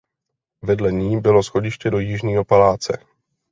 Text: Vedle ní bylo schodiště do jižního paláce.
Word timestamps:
Vedle 0.61 0.91
ní 0.91 1.21
bylo 1.21 1.43
schodiště 1.43 1.89
do 1.89 1.99
jižního 1.99 2.45
paláce. 2.45 2.97